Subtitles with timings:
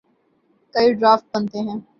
[0.75, 1.79] کئی ڈرافٹ بنتے ہیں۔